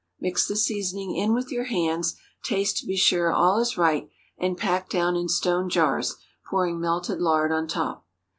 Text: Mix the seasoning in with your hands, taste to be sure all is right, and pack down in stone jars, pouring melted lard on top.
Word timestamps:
Mix 0.19 0.47
the 0.47 0.55
seasoning 0.55 1.15
in 1.15 1.31
with 1.35 1.51
your 1.51 1.65
hands, 1.65 2.15
taste 2.43 2.77
to 2.77 2.87
be 2.87 2.97
sure 2.97 3.31
all 3.31 3.59
is 3.59 3.77
right, 3.77 4.09
and 4.35 4.57
pack 4.57 4.89
down 4.89 5.15
in 5.15 5.29
stone 5.29 5.69
jars, 5.69 6.15
pouring 6.49 6.79
melted 6.81 7.21
lard 7.21 7.51
on 7.51 7.67
top. 7.67 8.07